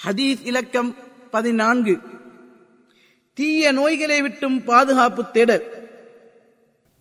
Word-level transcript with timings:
ஹதீஸ் 0.00 0.40
இலக்கம் 0.50 0.90
பதினான்கு 1.34 1.94
தீய 3.38 3.72
நோய்களை 3.78 4.18
விட்டும் 4.26 4.58
பாதுகாப்பு 4.70 5.22
தேடல் 5.36 5.64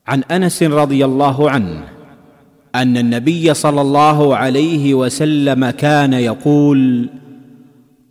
عن 0.08 0.20
انس 0.38 0.58
رضي 0.82 1.02
الله 1.06 1.38
عنه 1.54 1.74
ان 2.74 2.94
النبي 2.98 3.46
صلى 3.56 3.82
الله 3.82 4.20
عليه 4.36 4.86
وسلم 4.94 5.62
كان 5.86 6.14
يقول 6.30 6.80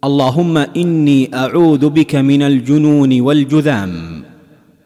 اللهم 0.03 0.55
اني 0.77 1.21
اعوذ 1.35 1.83
بك 1.91 2.13
من 2.23 2.43
الجنون 2.43 3.13
والجذام 3.21 3.93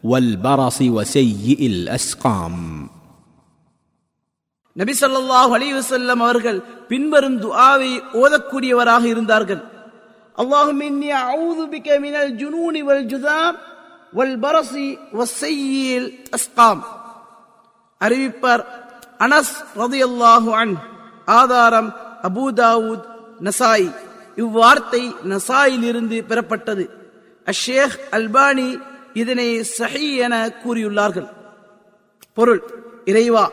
والبرص 0.03 0.79
وسيء 0.95 1.59
الاسقام 1.73 2.55
நபி 4.75 4.93
ஸல்லல்லாஹு 5.01 5.51
அலைஹி 5.57 5.73
வஸல்லம் 5.73 6.19
அவர்கள் 6.19 6.59
பின்வரும் 6.91 7.39
துஆவை 7.45 7.91
ஓதக்கூடியவராக 8.21 9.03
இருந்தார்கள் 9.07 9.61
اللهم 10.38 10.82
إني 10.82 11.12
أعوذ 11.12 11.60
بك 11.72 11.88
من 12.04 12.14
ஜுனூனி 12.40 12.82
வல் 12.82 13.06
ஜுதாம் 13.12 13.56
والسيء 14.14 14.96
الأسقام 15.12 15.18
வஸ்ஸய்யில் 15.18 16.08
அஸ்காம். 16.36 16.82
அறிவிப்பார் 18.00 18.64
அனஸ் 19.18 19.54
ரதியல்லாஹு 19.76 20.50
அன் 20.50 20.76
ஆதாரம் 21.24 21.94
அபூ 22.22 22.44
தாவூத் 22.60 23.04
நசாய். 23.40 23.94
இவ்வார்த்தை 24.36 25.14
நசாயிலிருந்து 25.24 26.24
பெறப்பட்டது. 26.30 26.88
அஷேக் 27.44 27.96
அல்பானி 28.12 28.80
இதனை 29.12 29.60
சஹி 29.78 30.16
என 30.16 30.46
கூறியுள்ளார்கள். 30.46 31.28
பொருள் 32.32 32.62
இறைவா 33.04 33.50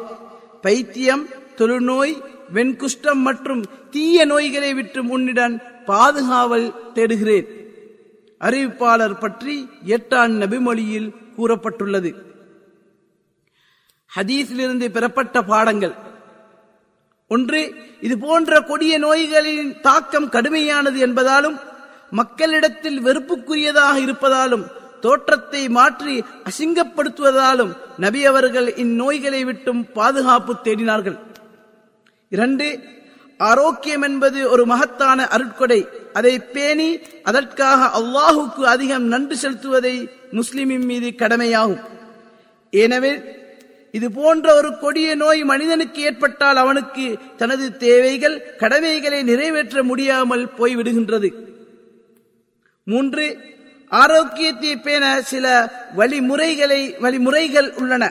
பைத்தியம் 0.62 1.28
தொழுநோய் 1.56 2.22
வெண்குஷ்டம் 2.54 3.22
மற்றும் 3.28 3.66
தீய 3.92 4.26
நோய்களை 4.26 4.74
விட்டு 4.74 5.04
முன்னிடன் 5.04 5.71
பாதுகாவல் 5.90 6.68
தேடுகிறேன். 6.94 7.48
அறிவிப்பாளர் 8.42 9.18
பற்றி 9.20 9.56
எட்டாம் 9.96 10.36
நபிமொழியில் 10.42 11.10
கூறப்பட்டுள்ளது. 11.38 12.12
ஹதீஸிலிருந்து 14.12 14.88
பெறப்பட்ட 14.96 15.42
பாடங்கள். 15.52 15.94
ஒன்று 17.28 17.62
இது 18.02 18.16
போன்ற 18.18 18.60
கொடிய 18.70 18.94
நோய்களின் 19.00 19.70
தாக்கம் 19.82 20.32
கடுமையானது 20.36 20.98
என்பதாலும் 21.08 21.58
மக்களிடத்தில் 22.20 23.00
வெறுப்புக்குரியதாக 23.06 23.96
இருப்பதாலும் 24.06 24.66
தோற்றத்தை 25.02 25.62
மாற்றி 25.78 26.16
அசிங்கப்படுத்துவதாலும் 26.50 27.72
நபி 27.98 28.22
அவர்கள் 28.32 28.68
இந்நோய்களை 28.84 29.42
விட்டும் 29.46 29.82
பாதுகாப்பு 29.94 30.54
தேடினார்கள். 30.64 31.18
இரண்டு 32.36 32.68
ஆரோக்கியம் 33.50 34.04
என்பது 34.08 34.40
ஒரு 34.54 34.64
மகத்தான 34.72 35.28
அருட்கொடை. 35.36 35.82
அதை 36.14 36.34
பேணி 36.56 36.90
அதற்காக 37.30 37.90
அல்லாஹுக்கு 38.00 38.64
அதிகம் 38.74 39.06
நன்றி 39.14 39.36
செலுத்துவதை 39.36 39.96
முஸ்லிமின் 40.40 40.86
மீது 40.92 41.10
கடமையாகும். 41.22 41.84
எனவே 42.74 43.14
இது 43.94 44.08
போன்ற 44.18 44.48
ஒரு 44.56 44.70
கொடிய 44.82 45.16
நோய் 45.22 45.42
மனிதனுக்கு 45.52 46.02
ஏற்பட்டால் 46.10 46.60
அவனுக்கு 46.64 47.06
தனது 47.38 47.66
தேவைகள் 47.86 48.36
கடமைகளை 48.58 49.20
நிறைவேற்ற 49.24 49.84
முடியாமல் 49.90 50.46
போய்விடுகின்றது. 50.60 51.30
மூன்று 52.88 53.26
ஆரோக்கியத்தை 53.92 54.74
பேண 54.86 55.06
சில 55.32 55.46
வழிமுறைகளை 56.00 56.82
வழிமுறைகள் 57.04 57.70
உள்ளன. 57.82 58.04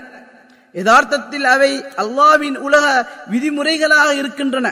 யதார்த்தத்தில் 0.75 1.47
அவை 1.55 1.73
அல்லாவின் 2.03 2.59
உலக 2.67 2.87
விதிமுறைகளாக 3.33 4.09
இருக்கின்றன. 4.19 4.69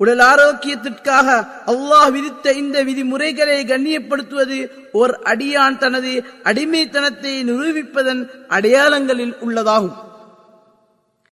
உடல் 0.00 0.22
ஆரோக்கியத்திற்காக 0.32 1.28
அல்லாஹ் 1.72 2.08
விதித்த 2.12 2.52
இந்த 2.52 2.76
விதிமுறைகளை 2.88 3.58
கண்ணியப்படுத்துவது 3.64 4.58
ஓர் 5.00 5.14
அடியான் 5.32 5.78
தனது 5.78 6.12
அடிமைத்தனத்தை 6.44 7.34
நிரூபிப்பதன் 7.50 8.22
அடையாளங்களில் 8.48 9.34
உள்ளதாகும். 9.46 9.96